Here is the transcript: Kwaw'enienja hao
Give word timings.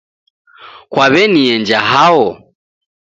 Kwaw'enienja 0.91 1.79
hao 1.91 2.25